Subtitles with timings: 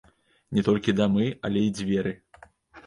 [0.59, 2.17] Не толькі дамы, але і дзверы!